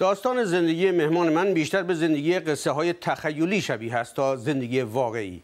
[0.00, 5.42] داستان زندگی مهمان من بیشتر به زندگی قصه های تخیلی شبیه است تا زندگی واقعی.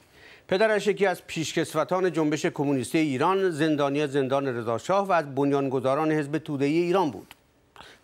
[0.48, 6.64] پدرش یکی از پیشکسوتان جنبش کمونیستی ایران زندانی زندان رضاشاه و از بنیانگذاران حزب توده
[6.64, 7.34] ایران بود.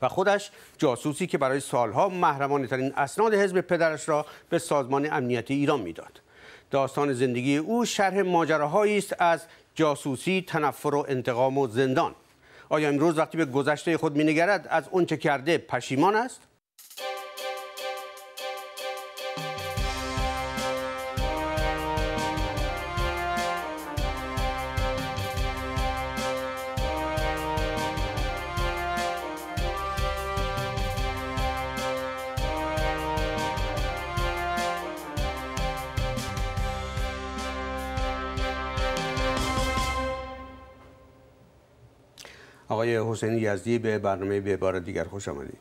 [0.03, 5.55] و خودش جاسوسی که برای سالها محرمانه ترین اسناد حزب پدرش را به سازمان امنیتی
[5.55, 6.21] ایران می‌داد.
[6.71, 9.43] داستان زندگی او شرح ماجراهایی است از
[9.75, 12.14] جاسوسی تنفر و انتقام و زندان.
[12.73, 16.41] آیا امروز وقتی به گذشته خود مینگرد از اونچه کرده پشیمان است؟
[42.72, 45.58] آقای حسین یزدی به برنامه به بار دیگر خوش آمدید.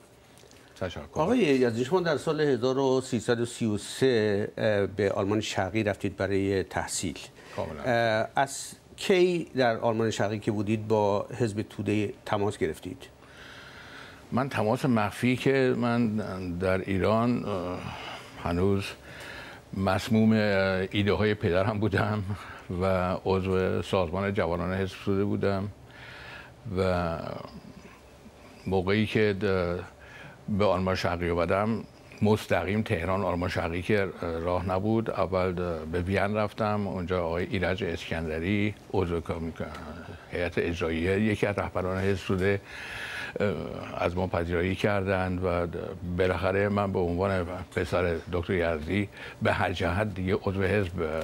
[0.80, 1.02] تشکر.
[1.14, 7.18] آقای یزدی شما در سال 1333 به آلمان شرقی رفتید برای تحصیل.
[7.56, 8.28] کاملا.
[8.36, 13.04] از کی در آلمان شرقی که بودید با حزب توده تماس گرفتید؟
[14.32, 16.16] من تماس مخفی که من
[16.58, 17.46] در ایران
[18.44, 18.84] هنوز
[19.74, 20.32] مسموم
[20.92, 22.24] ایده های پدرم بودم
[22.82, 25.70] و عضو سازمان جوانان حزب توده بودم.
[26.78, 27.18] و
[28.68, 29.36] موقعی که
[30.50, 31.84] به آلمان شرقی اومدم
[32.22, 35.52] مستقیم تهران آلمان شرقی که راه نبود اول
[35.92, 39.22] به وین رفتم اونجا آقای ایرج اسکندری عضو
[40.32, 42.60] هیئت اجراییه یکی از رهبران حزب
[43.98, 45.68] از ما پذیرایی کردند و
[46.18, 47.46] بالاخره من به عنوان
[47.76, 49.10] پسر دکتر یزدی
[49.42, 51.24] به هر جهت دیگه عضو حزب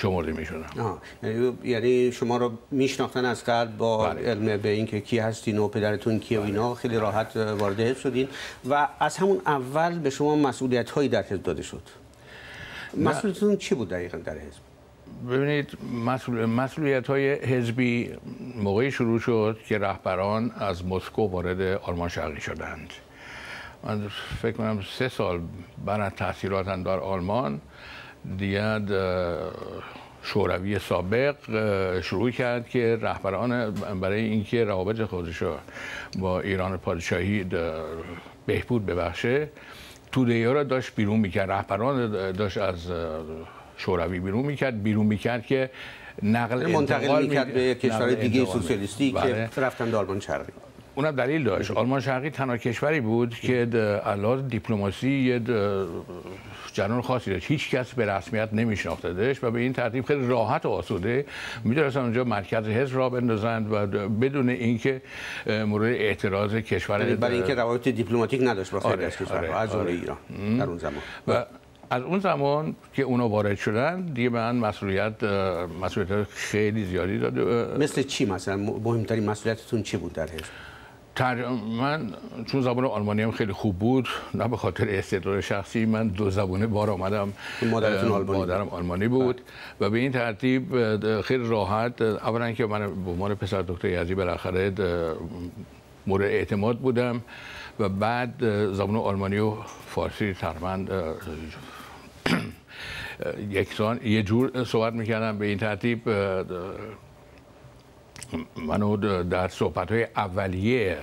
[0.00, 4.30] شمرده می شدم یعنی-, یعنی شما رو میشناختن از قبل با بله.
[4.30, 6.74] علم به اینکه کی هستین و پدرتون کیه و اینا.
[6.74, 8.28] خیلی راحت وارد حزب شدین.
[8.70, 11.82] و از همون اول به شما مسئولیت هایی در حزب داده شد.
[12.96, 14.60] مسئولیتتون چی بود دقیقا در حزب؟
[15.30, 16.44] ببینید مسئول...
[16.44, 18.10] مسئولیت های حزبی
[18.56, 22.92] موقعی شروع شد که رهبران از مسکو وارد آلمان شرقی شدند.
[23.84, 24.08] من
[24.42, 25.40] فکر کنم سه سال
[25.86, 27.60] بعد از تحصیلاتم در آلمان
[28.38, 28.80] دیگه
[30.22, 31.36] شوروی سابق
[32.00, 35.42] شروع کرد که رهبران برای اینکه روابط خودش
[36.18, 37.46] با ایران پادشاهی
[38.46, 39.48] بهبود ببخشه
[40.12, 41.50] توده را داشت بیرون می‌کرد.
[41.50, 42.90] رهبران داشت از
[43.76, 44.82] شوروی بیرون می‌کرد.
[44.82, 45.70] بیرون می‌کرد که
[46.22, 49.50] نقل منتقل می‌کرد به کشور دیگه سوسیالیستی که بله.
[49.56, 50.52] رفتن آلمان شرقی
[50.98, 51.70] اونم دلیل داشت.
[51.70, 53.68] آلمان شرقی تنها کشوری بود که
[54.06, 55.40] علاوه دیپلماسی یه
[56.72, 57.46] جنون خاصی داشت.
[57.50, 61.26] هیچ کس به رسمیت نمیشناختدش و به این ترتیب خیلی راحت و آسوده
[61.64, 65.02] می‌تونستن اونجا مرکز حزب را بندازند و بدون اینکه
[65.46, 69.56] مورد اعتراض کشور یعنی برای اینکه روابط دیپلماتیک نداشت با خیلی آره، از کشورها آره،
[69.56, 69.90] از آره.
[69.90, 70.16] ایران
[70.58, 71.02] در اون زمان.
[71.28, 71.44] و
[71.90, 75.22] از اون زمان که اونا وارد شدن دیگه من مسئولیت
[75.82, 80.67] مسئولیت خیلی زیادی داده مثل چی مثلا؟ مهمترین مسئولیتتون چی بود در حزب؟
[81.22, 82.10] من
[82.46, 86.66] چون زبان آلمانی هم خیلی خوب بود نه به خاطر استعداد شخصی من دو زبانه
[86.66, 87.32] بار آمدم
[87.70, 89.40] مادرتون آلمانی مادرم آلمانی بود
[89.80, 90.62] و به این ترتیب
[91.20, 94.72] خیلی راحت اولا که من به عنوان پسر دکتر یزی بالاخره
[96.06, 97.20] مورد اعتماد بودم
[97.80, 98.34] و بعد
[98.72, 99.54] زبان آلمانی و
[99.86, 100.84] فارسی تقریبا
[103.50, 105.38] یکسان یه جور صحبت می‌کردم.
[105.38, 106.00] به این ترتیب
[108.56, 110.98] منو در صحبت های اولیه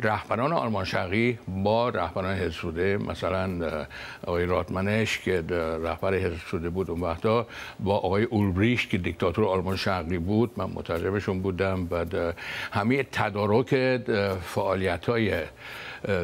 [0.00, 3.86] رهبران آلمان شرقی با رهبران حزب مثلا
[4.26, 5.44] آقای راتمنش که
[5.82, 7.46] رهبر حزب بود اون وقتا
[7.80, 11.88] با آقای اولبریش که دیکتاتور آلمان شرقی بود من مترجمشون بودم.
[11.90, 12.32] و
[12.72, 14.00] همه تدارک
[14.42, 15.42] فعالیت های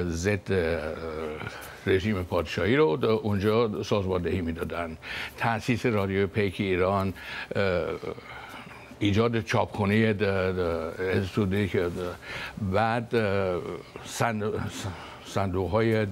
[0.05, 0.53] ضد
[1.87, 4.97] رژیم پادشاهی رو اونجا سازماندهی می‌دادن.
[5.39, 7.15] تاسیس رادیو پیک ایران
[8.99, 10.17] ایجاد چاپخونه
[10.99, 11.89] استودی که
[12.73, 13.15] بعد
[15.25, 16.07] صندوق های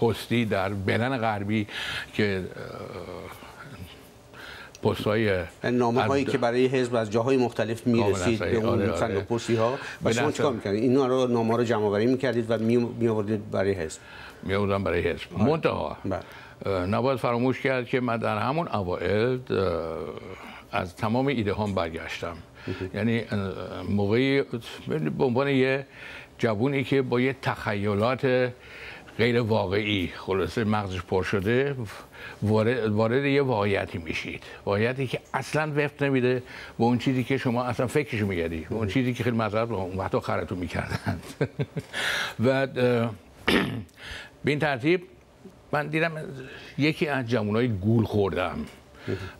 [0.00, 1.66] پستی در بلن غربی
[2.14, 2.44] که
[4.84, 9.00] پست های نامه هایی که برای حزب از جاهای مختلف می‌رسید به اون آره, آره.
[9.00, 12.58] صندوق پستی ها و شما چیکار می‌کردید؟ اینا رو نامه رو جمع آوری می‌کردید و
[12.58, 14.00] می آوردید برای حزب.
[14.42, 15.38] می آوردم برای حزب.
[15.38, 16.86] منتها بله.
[16.86, 19.38] نباید فراموش کرد که من در همون اوائل
[20.74, 22.36] از تمام ایده هم برگشتم
[22.94, 23.22] یعنی
[23.88, 24.42] موقعی
[25.18, 25.86] به عنوان یه
[26.38, 28.52] جوونی که با یه تخیلات
[29.18, 31.76] غیر واقعی خلاصه مغزش پر شده
[32.42, 34.42] وارد, وارد یه واقعیتی میشید.
[34.64, 36.42] واقعیتی که اصلا وفت نمیده
[36.78, 39.96] به اون چیزی که شما اصلا فکرشو میگردی به اون چیزی که خیلی مذرب اون
[39.96, 41.20] وقتا خرتون می‌کردن.
[42.44, 42.66] و
[44.44, 45.02] به این ترتیب
[45.72, 46.12] من دیدم
[46.78, 48.58] یکی از جوانای گول خوردم.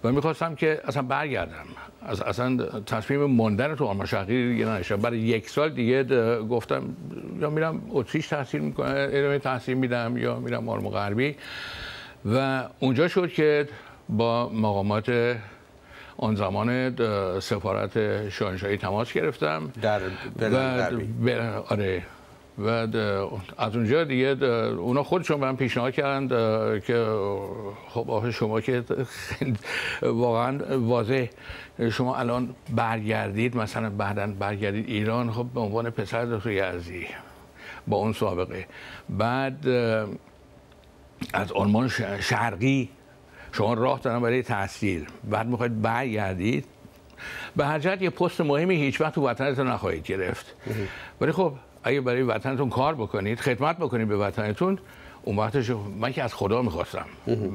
[0.04, 1.66] و می‌خواستم که اصلا برگردم.
[2.02, 6.04] از اصلا تصمیم ماندن تو آلمان شرقی دیگه نداشتم برای یک سال دیگه
[6.42, 6.82] گفتم
[7.40, 11.36] یا میرم اتریش تحصیل می‌کنم ادامه تحصیل میدم یا میرم آلمان غربی.
[12.24, 13.68] و اونجا شد که
[14.08, 15.36] با مقامات
[16.16, 16.96] آن زمان
[17.40, 19.72] سفارت شاهنشاهی تماس گرفتم.
[19.82, 20.00] در
[20.38, 21.38] برلین
[21.68, 22.02] آره.
[22.58, 22.68] و
[23.58, 26.28] از اونجا دیگه اونا خودشون من پیشنهاد کردند
[26.84, 27.06] که
[27.88, 28.84] خب آخه شما که
[30.02, 31.26] واقعا واضح
[31.90, 37.06] شما الان برگردید مثلا بعدا برگردید ایران خب به عنوان پسر دکتر یزدی
[37.86, 38.66] با اون سابقه.
[39.10, 39.68] بعد
[41.32, 41.88] از آلمان
[42.20, 42.88] شرقی
[43.52, 45.06] شما راه دارن برای تحصیل.
[45.24, 46.64] بعد می‌خواید برگردید.
[47.56, 50.54] به هر جهت یه پست مهمی هیچ وقت تو وطنتون نخواهید گرفت.
[51.20, 51.52] ولی خب
[51.84, 54.78] اگه برای وطنتون کار بکنید خدمت بکنید به وطنتون
[55.24, 57.04] اون وقتش من که از خدا می‌خواستم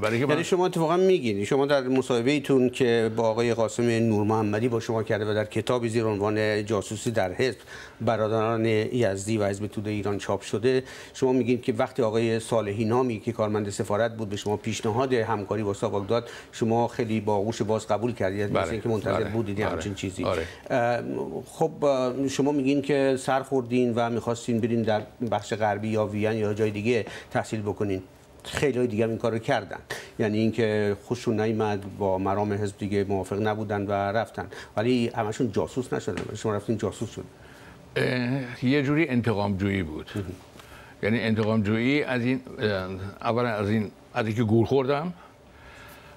[0.01, 4.67] برای یعنی شما اتفاقا میگین شما در مصاحبه ایتون که با آقای قاسم نور محمدی
[4.67, 7.57] با شما کرده و در کتابی زیر عنوان جاسوسی در حزب
[8.01, 10.83] برادران یزدی و حزب توده ایران چاپ شده
[11.13, 15.63] شما میگین که وقتی آقای صالحی نامی که کارمند سفارت بود به شما پیشنهاد همکاری
[15.63, 18.71] با ساواک داد شما خیلی با آغوش باز قبول کردید بله.
[18.71, 19.29] اینکه منتظر بله.
[19.29, 19.65] بودید بله.
[19.65, 20.45] همچین چیزی آره.
[21.45, 21.71] خب
[22.27, 25.01] شما میگین که سر خوردین و می‌خواستین برین در
[25.31, 28.01] بخش غربی یا وین یا جای دیگه تحصیل بکنین.
[28.43, 29.79] خیلی دیگه این کار رو کردن.
[30.19, 34.47] یعنی اینکه خوششون نیامد با مرام حزب دیگه موافق نبودن و رفتن.
[34.77, 36.35] ولی همشون جاسوس نشدن.
[36.35, 37.25] شما رفتین جاسوس شد.
[38.63, 40.09] یه جوری انتقام جویی بود
[41.03, 42.41] یعنی انتقام جویی از این
[43.21, 45.13] اولا از این از اینکه گول خوردم.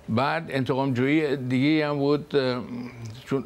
[0.09, 2.37] بعد انتقام جویی دیگه هم بود
[3.25, 3.45] چون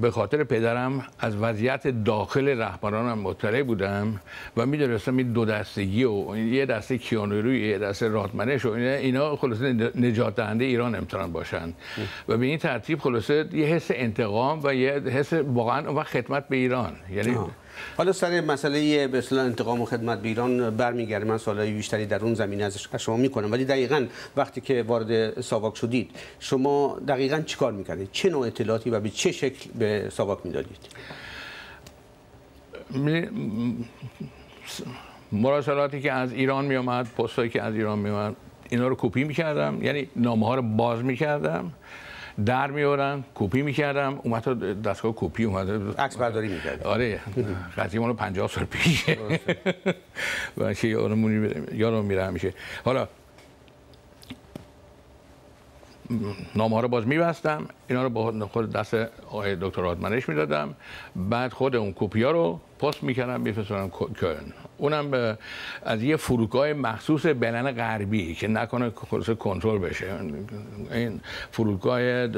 [0.00, 4.20] به خاطر پدرم از وضعیت داخل رهبرانم مطلع بودم
[4.56, 9.92] و می‌دونستم این دو دستگی و یه دسته کیانوروی یه دسته رادمنش و اینا خلاصه
[9.94, 11.72] نجات دهنده ایران امتحان باشن.
[12.28, 16.56] و به این ترتیب خلاصه یه حس انتقام و یه حس واقعا و خدمت به
[16.56, 16.92] ایران.
[17.12, 17.36] یعنی
[17.96, 21.24] حالا سر مسئله به اصطلاح انتقام و خدمت به ایران برمیگرده.
[21.24, 23.52] من سوالای بیشتری در اون زمینه از شما می‌کنم.
[23.52, 24.06] ولی دقیقا
[24.36, 29.32] وقتی که وارد ساواک شدید شما دقیقا چیکار می‌کردید؟ چه نوع اطلاعاتی و به چه
[29.32, 30.78] شکل به ساواک می‌دادید؟
[35.32, 38.36] مراسلاتی که از ایران می آمد پستایی که از ایران می آمد
[38.68, 39.82] اینا رو کپی می‌کردم.
[39.82, 41.72] یعنی نامه ها رو باز می‌کردم.
[42.44, 45.92] در میارن کپی می‌کردم اومد تا دستگاه کپی اومده.
[45.98, 47.20] عکس برداری می‌کرد آره
[47.76, 49.18] قضیه مال 50 سال پیشه.
[50.58, 52.54] و چه یادمونی یادم میره همیشه.
[52.84, 53.08] حالا
[56.54, 58.94] نامه ها رو باز میبستم اینا رو با خود دست
[59.30, 60.74] آقای دکتر رادمنش می‌دادم.
[61.16, 65.38] بعد خود اون کپی ها رو پست می‌کردم میفرستادم کلن اونم به
[65.82, 70.06] از یه فرودگاه مخصوص بلن غربی که نکنه خلاص کنترل بشه.
[70.92, 71.20] این
[71.50, 72.28] فرودگاه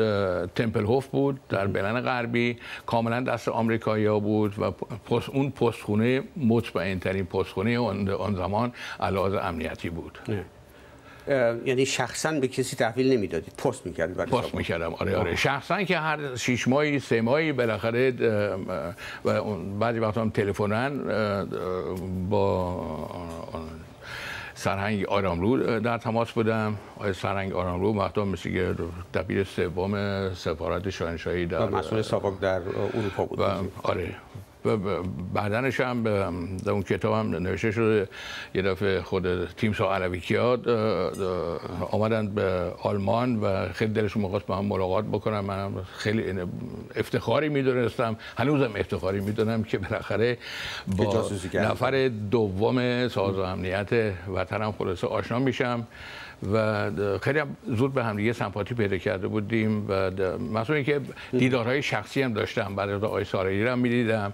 [0.46, 2.56] تمپل هوف بود در بلن غربی.
[2.86, 9.90] کاملا دست آمریکایی‌ها بود و پست اون پستخونه مطمئن ترین پستخونه آن زمان علاوه امنیتی
[9.90, 10.18] بود.
[11.64, 15.36] یعنی شخصا به کسی تحویل نمی‌دادید پست می‌کردید برای پست می‌کردم آره آره.
[15.36, 18.12] شخصا که هر شش ماهی سه ماهی بالاخره
[19.24, 21.04] و بعضی وقتا هم تلفنن
[22.30, 22.86] با
[24.54, 26.78] سرهنگ آراملو در تماس بودم.
[26.96, 28.74] آقای سرهنگ آراملو وقتا مثل که
[29.14, 32.60] دبیر سوم سفارت شاهنشاهی در مسئول سابق در
[32.94, 33.40] اروپا بود.
[33.82, 34.14] آره.
[35.34, 36.02] بعدنش هم
[36.64, 38.08] در اون کتاب هم نوشته شده.
[38.54, 40.68] یه دفعه خود تیمسا علویکیات
[41.90, 46.34] آمدن به آلمان و خیلی دلشون می‌خواست با هم ملاقات بکنم من خیلی
[46.96, 48.16] افتخاری می‌دونستم.
[48.38, 50.38] هنوزم افتخاری می‌دونم که بالاخره
[50.96, 53.92] با نفر دوم ساز و امنیت
[54.34, 55.86] وطنم خلاصه آشنا میشم.
[56.52, 61.00] و خیلی هم زود به هم دیگه سمپاتی پیدا کرده بودیم و مثلا اینکه
[61.32, 62.74] دیدارهای شخصی هم داشتم.
[62.76, 64.32] بعد از آقای سارایی هم می‌دیدم.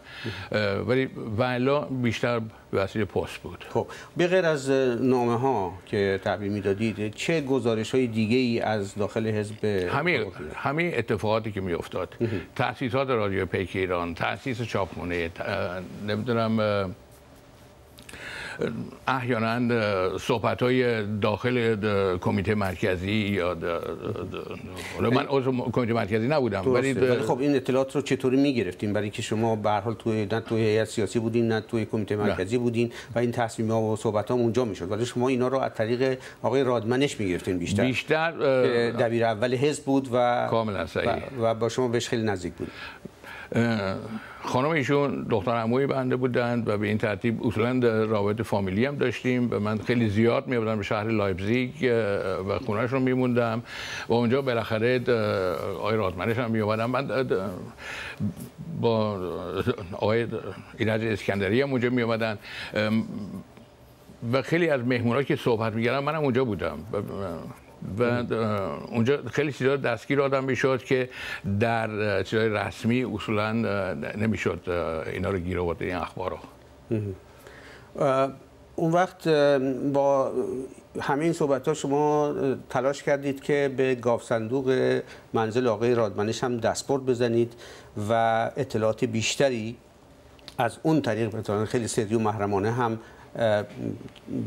[0.86, 2.40] ولی ولا بیشتر
[2.72, 3.64] وسیله پست بود.
[3.70, 8.94] خب به غیر از نامه ها که تحویل می‌دادید چه گزارش های دیگه ای از
[8.94, 12.14] داخل حزب همه همه اتفاقاتی که میافتاد.
[12.56, 15.30] تاسیسات رادیو پیک ایران تاسیس چاپخونه
[16.06, 16.94] نمی‌دونم
[19.08, 21.76] احیانا صحبت های داخل
[22.16, 23.56] کمیته مرکزی یا
[25.00, 29.56] من عضو کمیته مرکزی نبودم ولی خب این اطلاعات رو چطوری می‌گرفتیم برای که شما
[29.56, 33.18] به هر حال توی نه توی هیئت سیاسی بودین نه توی کمیته مرکزی بودین و
[33.18, 34.90] این تصمیم ها و صحبت ها اونجا می‌شد.
[34.90, 37.84] ولی شما اینا رو از طریق آقای رادمنش می‌گرفتین بیشتر.
[37.84, 38.30] بیشتر
[38.90, 41.22] دبیر اول حزب بود و کاملا صحیح.
[41.40, 42.70] و, با شما بهش خیلی نزدیک بود.
[44.42, 49.48] خانم ایشون دختر عموی بنده بودند و به این ترتیب اصولا رابط فامیلی هم داشتیم
[49.50, 51.70] و من خیلی زیاد میبودم به شهر لایپزیگ
[52.48, 53.62] و خونهش رو میموندم
[54.08, 55.00] و اونجا بالاخره
[55.78, 57.26] آقای رادمنش هم میومدم من
[58.80, 59.18] با
[59.92, 60.26] آقای
[60.78, 62.38] ایرج اسکندری هم اونجا میومدن
[64.32, 66.78] و خیلی از مهمونا که صحبت میگردم منم اونجا بودم.
[67.98, 68.02] و
[68.88, 71.08] اونجا خیلی چیزا دستگیر آدم می‌شد که
[71.60, 73.52] در چیزای رسمی اصولا
[74.16, 74.60] نمی‌شد
[75.12, 76.38] اینا رو گیر آورد این اخبار رو.
[78.76, 79.28] اون وقت
[79.92, 80.32] با
[81.00, 82.34] همه این صحبت ها شما
[82.70, 85.00] تلاش کردید که به گاف صندوق
[85.32, 87.52] منزل آقای رادمنش هم دستبرد بزنید
[88.10, 88.12] و
[88.56, 89.76] اطلاعات بیشتری
[90.58, 92.98] از اون طریق خیلی سری و محرمانه هم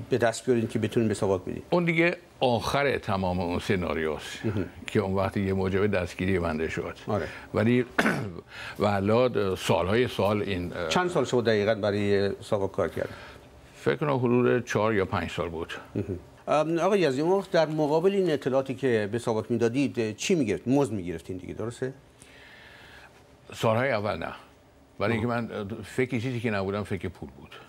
[0.10, 4.39] به دست بیارین که بتونین به سواک بدین اون دیگه آخر تمام اون سناریوست
[4.88, 6.98] که اون وقتی یه موجب دستگیری بنده شد.
[7.08, 7.27] آره.
[7.53, 7.86] ولی
[8.79, 13.10] ولاد سالهای سال این چند سال شد دقیقا برای ساواک کار کرد
[13.75, 15.74] فکر کنم حدود چهار یا پنج سال بود.
[16.82, 21.53] آقای یزدی در مقابل این اطلاعاتی که به ساواک می‌دادید چی می‌گرفت؟ مزد می‌گرفتین دیگه
[21.53, 21.94] درسته؟
[23.53, 24.34] سالهای اول نه.
[25.00, 27.66] برای اینکه من فکر چیزی که نبودم فکر پول بود.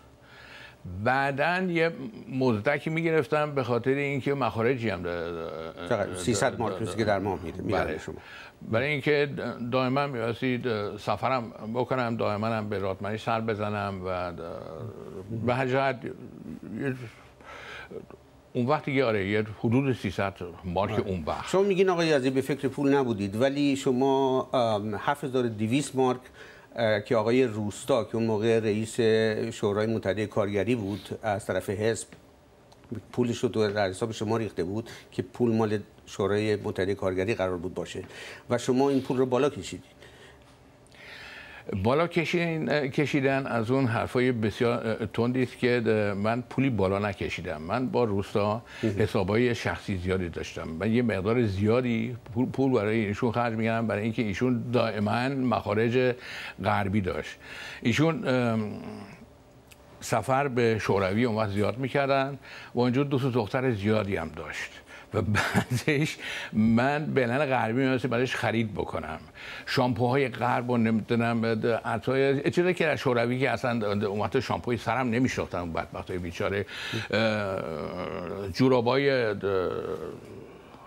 [1.05, 1.93] بعدا یه
[2.29, 5.05] مزدکی می‌گرفتم به خاطر اینکه مخارجی هم
[6.17, 8.15] 300 مارک که در ماه میده برای شما.
[8.63, 9.29] برای اینکه
[9.73, 14.33] دائما میواستید سفرم بکنم دائما هم به راتمنی سر بزنم و
[15.47, 16.01] به هر جهت
[18.53, 21.03] اون وقتی یه آره یه حدود 300 مارک آره.
[21.07, 21.49] اون وقت.
[21.49, 24.49] شما میگین آقای عزیز به فکر پول نبودید ولی شما
[24.99, 26.21] 7200 مارک
[27.07, 29.01] که آقای روستا که اون موقع رئیس
[29.55, 32.09] شورای متحده کارگری بود از طرف حزب
[33.13, 37.75] پولش رو در حساب شما ریخته بود که پول مال شورای متحده کارگری قرار بود
[37.75, 38.05] باشه.
[38.51, 39.98] و شما این پول رو بالا کشیدید.
[41.83, 45.81] بالا کشیدن از اون حرفای بسیار تندی است که
[46.17, 47.63] من پولی بالا نکشیدم.
[47.63, 50.69] من با روستا حسابای شخصی زیادی داشتم.
[50.69, 52.17] من یه مقدار زیادی
[52.53, 56.15] پول برای ایشون خرج میگم برای اینکه ایشون دائما مخارج
[56.65, 57.37] غربی داشت.
[57.83, 58.25] ایشون
[60.01, 62.39] سفر به شوروی اون وقت زیاد می‌کردن.
[62.75, 64.71] و اونجور دوست دختر زیادی هم داشت.
[65.15, 66.17] و بعدش
[66.53, 69.19] من بلن غربی می‌رسه برایش خرید بکنم.
[69.67, 71.45] شامپوهای غرب و نمی‌دونم
[71.85, 76.67] عطای چیزی که از شوروی که اصلا وقت شامپوی سرم نمیشناختن اون بدبختای بیچاره
[78.53, 79.35] جورابای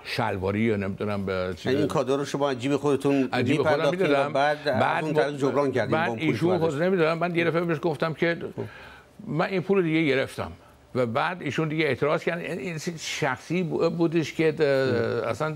[0.03, 1.75] شلواری یا نمی‌دونم به چیز.
[1.75, 4.33] این کادر رو شما عجیب خودتون عجیب خودم می‌دادم.
[4.33, 8.37] بعد بعد اون جبران کردیم بعد ایشون خود نمی‌دونم من یه دفعه بهش گفتم که
[8.55, 8.63] خب.
[9.27, 10.51] من این پول دیگه گرفتم.
[10.95, 12.41] و بعد ایشون دیگه اعتراض کردن.
[12.41, 13.63] این شخصی
[13.97, 14.53] بودش که
[15.27, 15.55] اصلا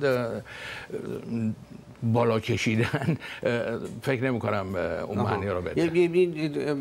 [2.04, 3.18] بالا کشیدن.
[4.02, 4.76] فکر نمی کنم
[5.08, 5.82] اون معنی رو بده.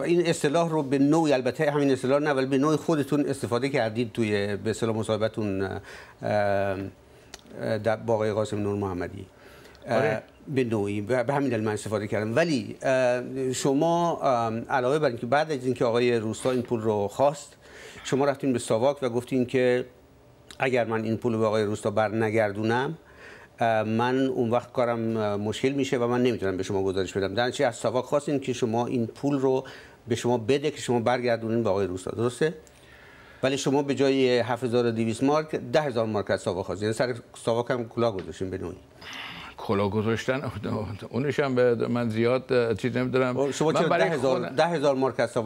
[0.04, 4.12] این اصطلاح رو به نوعی البته همین اصطلاح نه ولی به نوعی خودتون استفاده کردید
[4.12, 5.80] توی به اصطلاح مصاحبتون
[7.84, 9.26] در باقی قاسم نور محمدی.
[9.90, 10.22] آره.
[10.48, 11.00] به نوعی.
[11.00, 12.36] به همین دلیل من استفاده کردم.
[12.36, 12.76] ولی
[13.54, 14.20] شما
[14.70, 17.56] علاوه بر اینکه بعد از اینکه آقای روستا این پول رو خواست
[18.04, 19.86] شما رفتین به ساواک و گفتین که
[20.58, 22.98] اگر من این پول به آقای روستا بر نگردونم
[23.86, 25.00] من اون وقت کارم
[25.40, 27.34] مشکل میشه و من نمی‌تونم به شما گزارش بدم.
[27.34, 29.64] در از ساواک خواستین که شما این پول رو
[30.08, 32.10] به شما بده که شما برگردونین به آقای روستا.
[32.10, 32.54] درسته؟
[33.42, 36.84] ولی شما به جای 7200 مارک 10000 مارک از ساواک خواستین.
[36.84, 38.76] یعنی سر ساواک هم کلاه گذاشتین به نوعی
[39.64, 40.42] کلا گذاشتن.
[41.10, 43.52] اونش هم به من زیاد چیز نمی‌دونم.
[43.52, 45.30] شما چرا برای ده هزار, ده هزار مارک از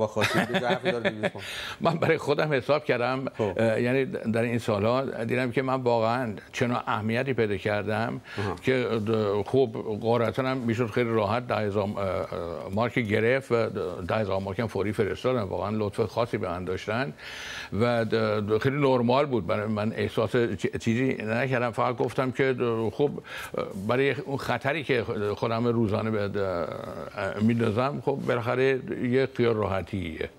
[1.81, 3.25] من برای خودم حساب کردم.
[3.39, 3.61] خب.
[3.81, 8.21] یعنی در این سالها دیدم که من واقعا چنان اهمیتی پیدا کردم
[8.63, 8.87] که
[9.47, 11.89] خوب قارتا هم می‌شد خیلی راحت ده هزار
[12.75, 13.67] مارک گرفت و
[14.09, 17.13] ده هزار مارک هم فوری فرستادم واقعا لطف خاصی به من داشتن
[17.81, 18.05] و
[18.63, 19.47] خیلی نرمال بود.
[19.47, 20.37] برای من احساس
[20.81, 21.71] چیزی نکردم.
[21.71, 22.55] فقط گفتم که
[22.93, 23.23] خوب
[23.89, 25.05] برای اون خطری که
[25.37, 26.67] خودم روزانه به
[27.41, 30.31] میدازم خب بالاخره یه خیال راحتیه.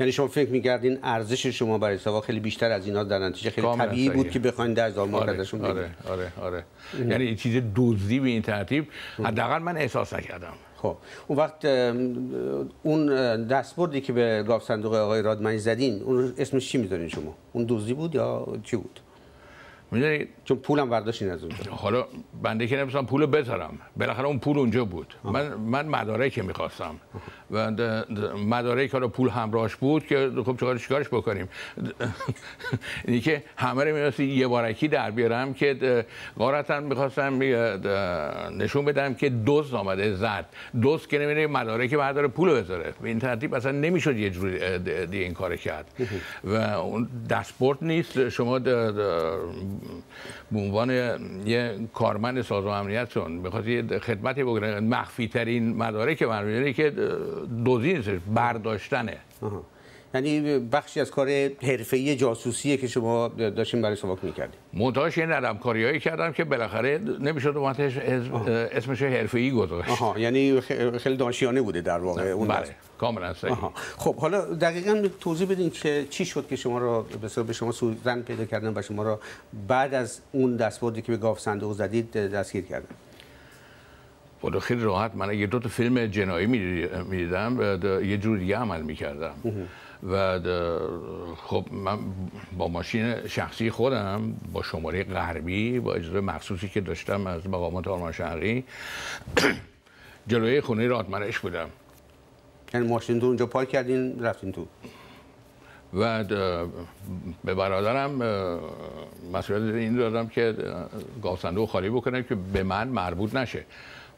[0.00, 3.66] یعنی شما فکر می‌کردین ارزش شما برای سوا خیلی بیشتر از اینا در نتیجه خیلی
[3.76, 6.32] طبیعی بود که بخواید در هزار مارک آره، ازشون آره آره.
[6.40, 6.64] آره
[7.08, 8.86] یعنی چیز دزدی به این ترتیب
[9.24, 10.52] حداقل من احساس نکردم.
[10.76, 10.96] خب
[11.26, 11.64] اون وقت
[12.82, 13.06] اون
[13.46, 17.94] دستبردی که به گاف صندوق آقای رادمنی زدین اون اسمش چی می‌ذارین شما؟ اون دزدی
[17.94, 19.00] بود یا چی بود؟
[19.90, 21.72] می‌دونی؟ چون پولم برداشتین از اونجا.
[21.72, 22.06] حالا
[22.42, 23.78] بنده که نمیستم پول بذارم.
[23.96, 25.14] بالاخره اون پول اونجا بود.
[25.24, 26.94] من من مدارک می‌خواستم.
[27.50, 27.70] و
[28.36, 31.48] مدارک حالا پول همراهش بود که خب چیکار چیکارش بکنیم.
[33.04, 36.04] اینی که همه رو می‌رسی یه بارکی در بیارم که
[36.38, 37.38] غارتا می‌خواستم
[38.58, 40.46] نشون بدم که دوز آمده زد
[40.82, 42.94] دوز که نمیره مدارک برداره پول بذاره.
[43.02, 44.58] به این ترتیب اصلا نمی‌شد یه جوری
[45.12, 46.08] این کار کرد.
[46.44, 48.28] و اون دستپورت نیست.
[48.28, 48.58] شما
[50.52, 50.90] به عنوان
[51.46, 56.90] یه کارمند سازمان امنیتتون می‌خواد یه خدمتی بکنه مخفی ترین مدارک من که
[57.64, 59.16] دوزی نیست برداشتنه.
[60.14, 61.28] یعنی بخشی از کار
[61.62, 65.32] حرفه‌ای جاسوسیه که شما داشتین برای سواک می‌کردیم منتهاش این
[65.64, 67.56] هایی کردم که بالاخره نمی‌شد
[68.72, 69.90] اسمش حرفه‌ای گذاشت.
[69.90, 70.18] آها.
[70.18, 70.60] یعنی
[70.98, 72.22] خیلی دانشیانه بوده در واقع.
[72.22, 72.76] اون بله.
[72.98, 73.56] کاملا صحیح.
[73.96, 77.06] خب حالا دقیقا توضیح بدین که چی شد که شما رو
[77.44, 79.18] به شما سوزن پیدا کردن و شما رو
[79.68, 82.86] بعد از اون دستبردی که به گاف صندوق زدید دستگیر کردن؟
[84.42, 85.14] خب خیلی راحت.
[85.14, 87.60] من یه دو تا فیلم جنایی می‌دیدم
[88.04, 89.34] یه جور دیگه عمل می‌کردم.
[90.02, 90.40] و
[91.36, 91.98] خب من
[92.58, 98.12] با ماشین شخصی خودم با شماره غربی با اجازه مخصوصی که داشتم از مقامات آلمان
[98.12, 98.64] شرقی
[100.28, 101.68] جلوی خونه رادمنش بودم.
[102.74, 104.66] یعنی ماشین تو اونجا پارک کردین رفتین تو.
[105.94, 106.24] و
[107.44, 108.10] به برادرم
[109.32, 110.54] مسئولیت این دادم که
[111.22, 113.64] گاف صندوق خالی بکنم که به من مربوط نشه.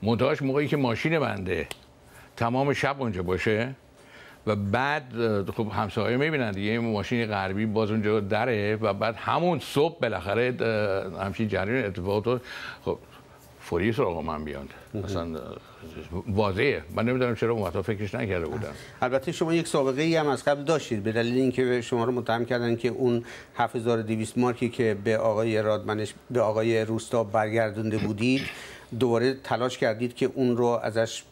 [0.02, 1.66] منتهاش موقعی که ماشین بنده
[2.36, 3.74] تمام شب اونجا باشه
[4.46, 5.04] و بعد
[5.50, 10.54] خب همسایه می‌بینن دیگه این ماشین غربی باز اونجا دره و بعد همون صبح بالاخره
[11.20, 12.42] همچین جریان اتفاقات
[12.84, 12.98] خب
[13.60, 15.40] فوری سراغ من بیاند مثلا
[16.26, 20.44] واضحه من نمی‌دونم چرا اون فکرش نکرده بودم البته شما یک سابقه ای هم از
[20.44, 23.24] قبل داشتید به دلیل اینکه شما رو متهم کردن که اون
[23.56, 28.42] 7200 مارکی که به آقای رادمنش به آقای روستا برگردونده بودید
[28.98, 31.22] دوباره تلاش کردید که اون رو ازش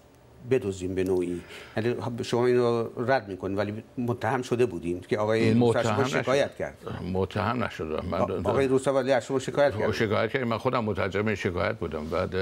[0.50, 1.40] بدوزیم به نوعی.
[1.76, 6.74] یعنی شما این رو رد می‌کنید ولی متهم شده بودیم که آقای متهم شکایت کرد.
[7.12, 9.92] متهم نشده من آقای روسا ولی از شما شکایت کرد.
[9.92, 12.04] شکایت کرد من خودم مترجم شکایت بودم.
[12.10, 12.34] بعد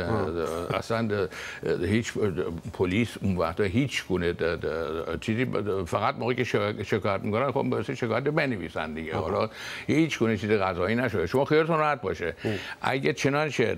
[0.74, 1.28] اصلا
[1.84, 2.12] هیچ
[2.72, 4.34] پلیس اون وقتا هیچ گونه
[5.20, 5.46] چیزی
[5.86, 6.44] فقط موقعی که
[6.84, 9.16] شکایت می‌کنن خب به شکایت بنویسن دیگه.
[9.16, 9.50] حالا
[9.86, 11.26] هیچ گونه چیز قضایی نشده.
[11.26, 12.34] شما خیالتون راحت باشه.
[12.80, 13.76] اگه چنانچه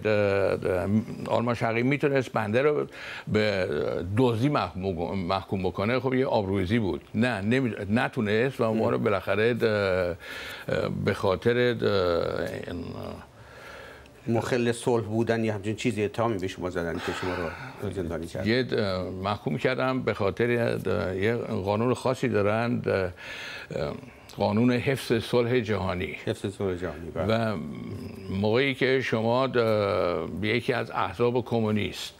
[1.26, 2.86] آلمان شرقی می‌تونست بنده رو
[3.32, 3.68] به
[4.16, 7.00] دزدی محکوم بکنه خب یه آبروزی بود.
[7.14, 7.72] نه نمی...
[7.90, 9.54] نتونست و ما رو بالاخره
[11.04, 11.76] به خاطر
[14.26, 17.34] مخل صلح بودن یا همچین چیزی اتهامی به شما زدن که شما
[17.82, 18.64] رو زندانی کرد یه
[19.22, 20.50] محکوم کردم به خاطر
[21.20, 23.12] یه قانون خاصی دارند
[24.36, 26.16] قانون حفظ صلح جهانی.
[26.24, 27.52] حفظ صلح جهانی بله.
[27.52, 27.56] و
[28.30, 32.14] موقعی که شما به یکی از احزاب کمونیست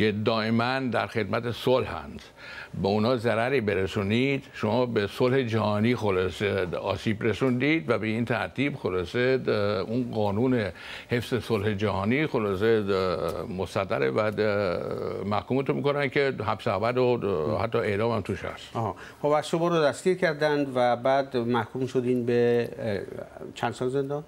[0.00, 2.22] که دائما در خدمت صلحند
[2.82, 8.76] به اونا ضرری برسونید شما به صلح جهانی خلاصه آسیب رسوندید و به این ترتیب
[8.76, 9.40] خلاصه
[9.88, 10.70] اون قانون
[11.08, 12.82] حفظ صلح جهانی خلاصه
[13.58, 14.30] مصدره و
[15.24, 18.76] محکومتون می‌کنن که حبس ابد و حتی اعدام هم توش هست.
[18.76, 18.96] آها.
[19.22, 22.68] خب شما رو دستگیر کردند و بعد محکوم شدین به
[23.54, 24.24] چند سال زندان؟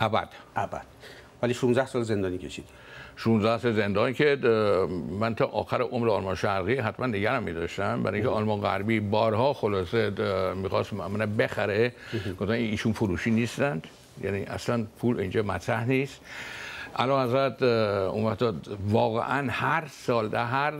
[0.00, 0.28] ابد.
[0.56, 0.84] ابد.
[1.42, 2.70] ولی 16 سال زندانی کشیدید
[3.16, 4.36] 16 سال زندان که
[5.20, 9.52] من تا آخر عمر آلمان شرقی حتما نگرم می داشتم برای اینکه آلمان غربی بارها
[9.52, 10.10] خلاصه
[10.56, 11.92] می‌خواست من بخره.
[12.40, 13.86] گفتن ایشون فروشی نیستند.
[14.24, 16.20] یعنی اصلا پول اینجا مطرح نیست.
[16.96, 18.36] علا حضرت اون
[18.88, 20.72] واقعا هر سال در هر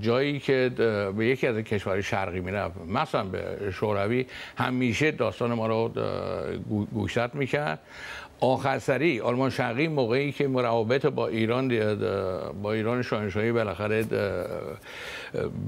[0.00, 0.70] جایی که
[1.16, 4.26] به یکی از کشور شرقی می‌رفت مثلا به شوروی
[4.56, 5.92] همیشه داستان ما رو
[6.92, 7.78] گوشت می‌کرد.
[8.42, 11.68] آخر سری آلمان شرقی موقعی که روابط با ایران
[12.62, 14.04] با ایران شاهنشاهی بالاخره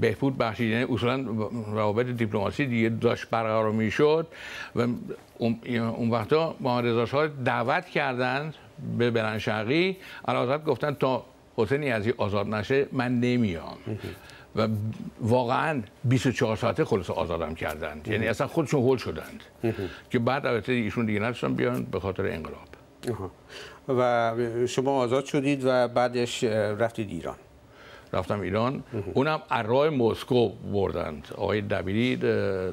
[0.01, 0.71] بهبود بخشید.
[0.71, 1.25] یعنی اصولا
[1.71, 4.27] روابط دیپلماسی دیگه داشت برقرار می‌شد
[4.75, 4.87] و
[5.37, 8.55] اون وقتا محمد رضا دعوت کردند
[8.97, 9.97] به بلند شرقی.
[10.67, 11.25] گفتن تا
[11.57, 13.77] حسین یزدی آزاد نشه من نمیام.
[14.55, 14.67] و
[15.21, 18.07] واقعا 24 ساعته خلاص آزادم کردند.
[18.07, 19.43] یعنی اصلا خودشون هول شدند.
[20.09, 22.67] که بعد البته ایشون دیگه نتونستن بیان به خاطر انقلاب.
[23.87, 24.33] و
[24.67, 27.35] شما آزاد شدید و بعدش رفتید ایران.
[28.15, 28.83] رفتم ایران.
[29.13, 31.27] اونم راه مسکو بردند.
[31.37, 32.15] آقای دبیری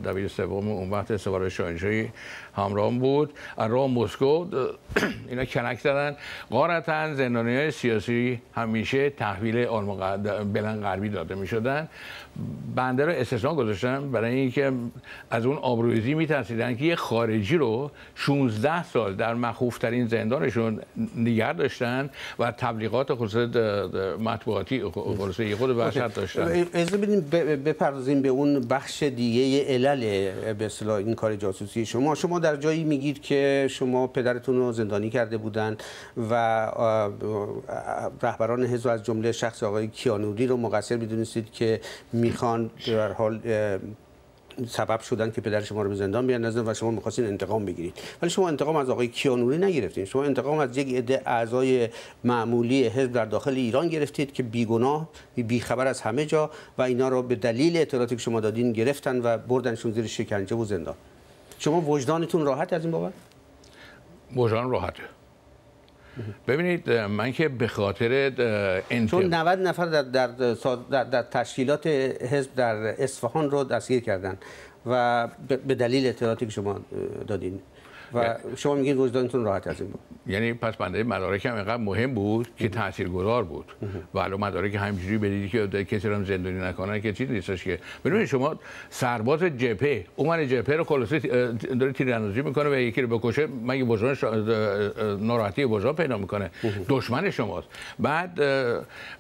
[0.05, 2.09] دبیر سوم اون وقت سوار شاهنشاهی
[2.57, 3.33] همراه بود.
[3.59, 4.47] راه مسکو
[5.29, 6.17] اینا کنک زدن.
[6.51, 11.89] قارتا زندانی های سیاسی همیشه تحویل آلمان بلن غربی داده می شدن
[12.77, 14.73] بنده رو استثنا گذاشتن برای اینکه
[15.31, 20.81] از اون آبروریزی میترسیدن که یه خارجی رو 16 سال در مخوفترین زندانشون
[21.17, 23.57] نگه داشتن و تبلیغات خصوص
[24.21, 24.83] مطبوعاتی
[25.33, 26.67] خصوصی خود وحشت داشتن.
[26.73, 27.21] از بدیم
[27.65, 32.15] بپردازیم به اون بخش دیگه علل به اصطلاح این کار جاسوسی شما.
[32.15, 35.83] شما در جایی میگید که شما پدرتون رو زندانی کرده بودند
[36.31, 36.35] و
[38.23, 41.81] رهبران حزب از جمله شخص آقای کیانوری رو مقصر می‌دونستید که
[42.13, 43.41] می‌خوان در حال
[44.69, 47.95] سبب شدن که پدر شما رو به زندان بیاندازن و شما می‌خواستین انتقام بگیرید.
[48.23, 50.05] ولی شما انتقام از آقای کیانوری نگرفتین.
[50.05, 51.89] شما انتقام از یک عده اعضای
[52.25, 57.23] معمولی حزب در داخل ایران گرفتید که بیگناه بیخبر از همه جا و اینا رو
[57.23, 60.95] به دلیل اطلاعاتی که شما دادین گرفتن و بردنشون زیر شکنجه و زندان.
[61.59, 63.13] شما وجدانتون راحت از این بابت؟
[64.37, 65.03] وجدان راحته.
[66.49, 68.33] ببینید من که به خاطر
[68.91, 69.11] انتق...
[69.11, 70.27] چون 90 نفر در, در,
[70.91, 71.87] در, در تشکیلات
[72.31, 74.39] حزب در اصفهان رو دستگیر کردن
[74.87, 75.29] و
[75.67, 76.81] به دلیل اطلاعاتی که شما
[77.27, 77.61] دادین.
[78.15, 80.01] و شما میگید وجدانتون راحت از این بود.
[80.27, 83.65] یعنی پس بنده مدارک هم اینقدر مهم بود که تاثیرگذار بود.
[84.15, 87.79] و الان مدارک همینجوری بدید که کسی رو زندانی نکنن که چیزی نیستش که.
[88.05, 88.57] ببینید شما
[88.91, 91.19] سرباز جبهه عمر جبهه رو خلاصه
[91.81, 94.57] داره تیراندازی می‌کنه و یکی رو بکشه مگه وجدان
[95.21, 96.51] ناراحتی وجدان پیدا می‌کنه؟
[96.89, 97.69] دشمن شماست.
[97.99, 98.41] بعد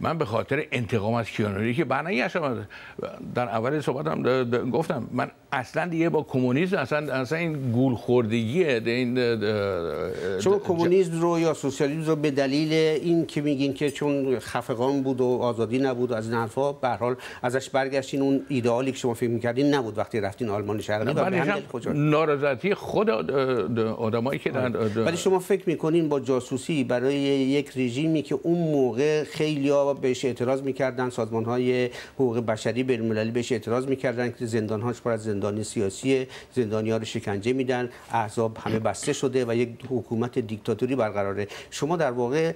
[0.01, 2.67] من به خاطر انتقام از کیانوری که برنگشتم
[3.35, 4.23] در اول صحبتم
[4.71, 9.39] گفتم من اصلا دیگه با کمونیسم اصلا اصلا این گول خوردگی این
[10.41, 10.59] شما
[10.93, 15.25] کمونیسم رو یا سوسیالیسم رو به دلیل این که میگین که چون خفقان بود و
[15.25, 18.23] آزادی نبود و از این حرفا به حال ازش برگشتین.
[18.23, 23.11] اون ایدئالی که شما فکر می‌کردین نبود وقتی رفتین آلمان شرقی و به نارضایتی خود
[23.11, 24.51] آدمایی که
[24.97, 30.63] ولی شما فکر می‌کنین با جاسوسی برای یک رژیمی که اون موقع خیلیا بهش اعتراض
[30.63, 35.65] می‌کردن سازمان های حقوق بشری بین المللی بهش اعتراض می‌کردن که زندانهاش پر از زندانی
[35.65, 41.47] سیاسی زندانیان رو شکنجه میدن احزاب همه بسته شده و یک حکومت دیکتاتوری برقراره.
[41.71, 42.53] شما در واقع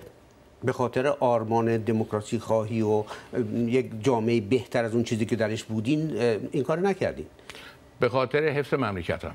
[0.65, 3.05] به خاطر آرمان دموکراسی خواهی و
[3.67, 6.17] یک جامعه بهتر از اون چیزی که درش بودین
[6.53, 7.27] این کار نکردین.
[8.01, 9.33] به خاطر حفظ مملکتم.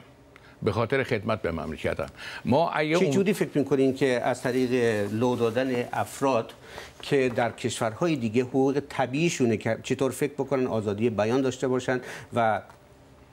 [0.63, 2.05] به خاطر خدمت به مملکتم.
[2.45, 4.71] ما چه جوری فکر می‌کنین که از طریق
[5.13, 6.53] لو دادن افراد
[7.01, 12.01] که در کشورهای دیگه حقوق طبیعیشونه که چطور فکر بکنن آزادی بیان داشته باشن
[12.33, 12.61] و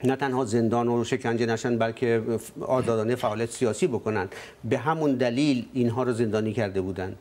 [0.05, 2.23] نه تنها زندان و شکنجه نشن بلکه
[2.61, 4.29] آزادانه فعالیت سیاسی بکنن.
[4.65, 7.17] به همون دلیل اینها رو زندانی کرده بودند.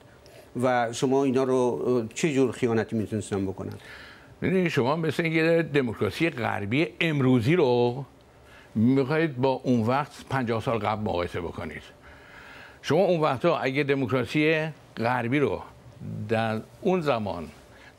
[0.62, 3.74] و شما اینا رو چه جور خیانتی می‌تونستن بکنن؟
[4.42, 8.06] ببینید شما مثل اینکه دموکراسی غربی امروزی رو
[8.76, 11.82] می‌خواهید با اون وقت 50 سال قبل مقایسه بکنید.
[12.82, 15.62] شما اون وقتا اگه دموکراسی غربی رو
[16.30, 17.48] در اون زمان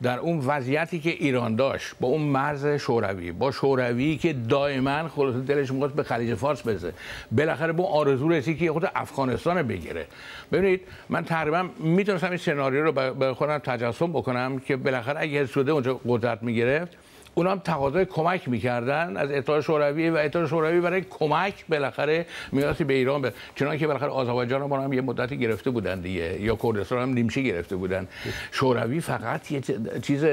[0.03, 5.35] در اون وضعیتی که ایران داشت با اون مرز شوروی با شوروی که دائما خلاص
[5.35, 6.93] دلش می‌خواست به خلیج فارس برسه.
[7.33, 10.07] بالاخره با آرزو رسید که خود افغانستان بگیره.
[10.53, 15.73] ببینید من تقریبا می‌تونستم این سناریو رو به خودم تجسم بکنم که بالاخره اگه شده
[15.73, 16.97] اونجا قدرت می‌گرفت
[17.39, 22.85] اونا هم تقاضای کمک می‌کردن از اتحاد شوروی و اتحاد شوروی برای کمک بالاخره میراثی
[22.85, 26.41] به ایران به چنانکه بالاخره آذربایجان رو هم یه مدتی گرفته بودن دیگه.
[26.41, 28.09] یا کردستان هم نیمچه گرفته بودن.
[28.53, 29.61] شوروی فقط یه
[30.03, 30.25] چیز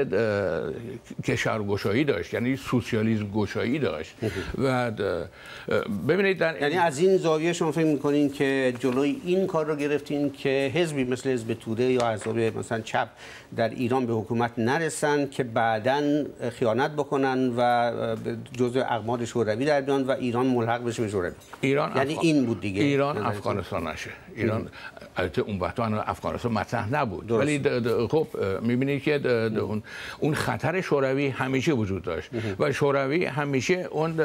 [1.24, 4.14] کشورگشایی داشت یعنی سوسیالیسم گشایی داشت.
[4.58, 4.90] و
[6.08, 10.32] ببینید در یعنی از این زاویه شما فکر می‌کنین که جلوی این کار رو گرفتین
[10.32, 13.08] که حزبی مثل حزب توده یا احزاب مثلا چپ
[13.56, 17.92] در ایران به حکومت نرسن که بعدا خیانت بکنن و
[18.52, 21.32] جزء اقماد شوروی در بیان و ایران ملحق بشه به شوروی.
[21.60, 22.26] ایران یعنی افغان...
[22.26, 22.82] این بود دیگه.
[22.82, 24.10] ایران افغانستان نشه.
[24.36, 24.68] ایران
[25.16, 27.30] البته اون وقت افغانستان مطرح نبود.
[27.30, 27.60] ولی
[28.08, 28.26] خب
[28.62, 29.26] می‌بینید که
[29.60, 29.82] اون
[30.18, 32.30] اون خطر شوروی همیشه وجود داشت.
[32.58, 34.20] و شوروی همیشه اون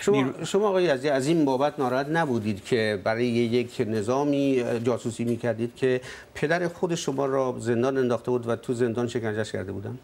[0.00, 6.00] شما شما آقای از این بابت ناراحت نبودید که برای یک نظامی جاسوسی می‌کردید که
[6.34, 9.98] پدر خود شما را زندان انداخته بود و تو زندان شکنجهش کرده بودن؟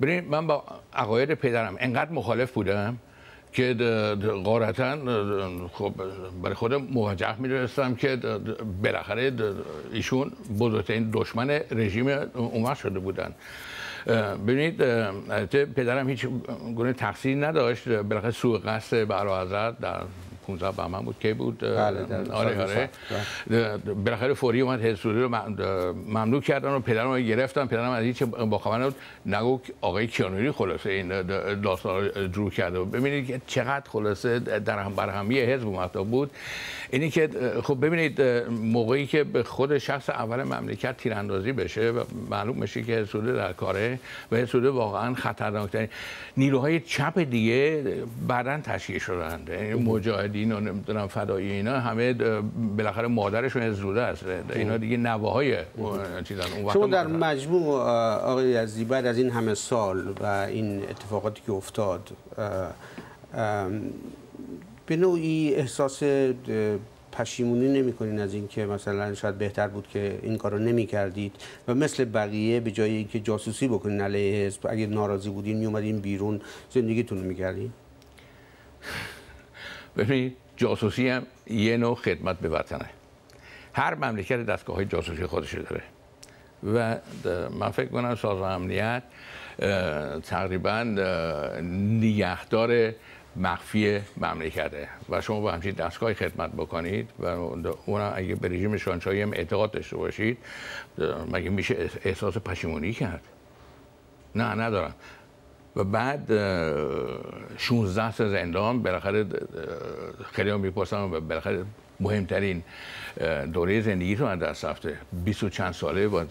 [0.00, 2.98] ببینید من با عقاید پدرم انقدر مخالف بودم
[3.52, 3.74] که
[4.44, 4.96] قارتا
[5.72, 5.94] خب
[6.42, 8.16] برای خودم موجه می‌دونستم که
[8.82, 9.32] بالاخره
[9.92, 13.34] ایشون بزرگترین دشمن رژیم اون شده بودن.
[14.46, 14.76] ببینید
[15.74, 16.26] پدرم هیچ
[16.76, 17.88] گونه تقصیر نداشت.
[17.88, 20.02] بالاخره سوء قصد برای در
[20.48, 21.16] 15 بهمن بود.
[21.20, 22.88] که بود؟ بله آره آره.
[24.04, 25.28] بالاخره فوری اومد حزب رو
[26.08, 27.66] ممنوع کردن و پدرم رو گرفتن.
[27.66, 28.94] پدرم از هیچ با خبر نبود.
[29.26, 31.22] نگو آقای کیانوری خلاصه این
[31.60, 36.30] داستان رو کرده ببینید که چقدر خلاصه در هم برهمی حزب اومده بود.
[36.90, 37.30] اینی که
[37.62, 42.92] خب ببینید موقعی که به خود شخص اول مملکت تیراندازی بشه و معلوم میشه که
[42.92, 43.98] حسوده در کاره
[44.32, 45.88] و حسوده واقعا خطرناکترین
[46.36, 47.84] نیروهای چپ دیگه
[48.28, 49.74] بعدا تشکیل شدند یعنی
[50.46, 52.12] مجاهدین و نمی‌دونم فدایی اینا همه
[52.76, 54.24] بالاخره مادرشون حسوده است.
[54.54, 55.56] اینا دیگه نواهای
[56.24, 56.42] چیزن.
[56.56, 57.80] اون شما در مجموع
[58.20, 62.10] آقای عزیزی بعد از این همه سال و این اتفاقاتی که افتاد
[64.86, 66.02] به نوعی احساس
[67.12, 71.32] پشیمونی نمی‌کنین از اینکه مثلا شاید بهتر بود که این کارو نمی کردید
[71.68, 75.98] و مثل بقیه به جای اینکه جاسوسی بکنین علیه حزب اگه ناراضی بودین می اومدین
[75.98, 77.72] بیرون زندگیتون رو می‌کردین؟
[79.98, 82.90] ببینید جاسوسی هم یه نوع خدمت به وطنه.
[83.72, 85.82] هر مملکت دستگاه های جاسوسی خودش داره.
[86.74, 86.96] و
[87.50, 89.02] من فکر کنم سازمان امنیت
[90.22, 90.82] تقریبا
[92.00, 92.92] نگهدار
[93.36, 94.88] مخفی مملکته.
[95.08, 97.26] و شما با همچین دستگاهی خدمت بکنید و
[97.86, 100.38] اون اگه به رژیم شانشایی هم اعتقاد داشته باشید
[101.32, 103.22] مگه میشه احساس پشیمونی کرد؟
[104.34, 104.94] نه ندارم.
[105.76, 106.32] و بعد
[107.58, 109.26] 16 سال زندان بالاخره
[110.32, 111.64] خیلی هم می‌پرسم و بالاخره
[112.00, 112.62] مهمترین
[113.52, 114.98] دوره زندگی رو از دست رفته.
[115.24, 116.24] 20 و چند ساله و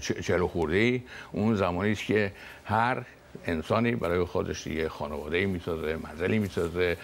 [0.00, 1.02] چلو خورده
[1.32, 2.32] اون زمانی است که
[2.64, 3.02] هر
[3.46, 6.96] انسانی برای خودش یه خانواده می‌سازه منزلی می‌سازه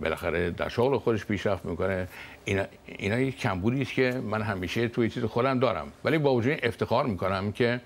[0.00, 2.08] بالاخره در شغل خودش پیشرفت می‌کنه.
[2.44, 5.92] اینا, اینا یک کمبودی است که من همیشه توی چیز خودم دارم.
[6.04, 7.80] ولی با وجود افتخار می‌کنم که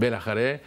[0.00, 0.60] بالاخره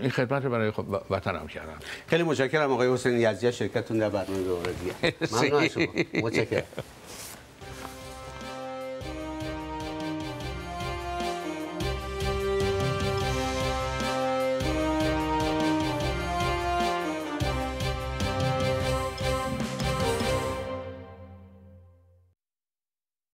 [0.00, 0.72] این خدمت رو برای
[1.10, 1.78] وطنم کردم.
[2.06, 5.14] خیلی متشکرم آقای حسین یزدی شرکتتون در برنامه دوره دیگه.
[5.32, 5.86] ممنون شما.
[6.22, 6.62] متشکرم.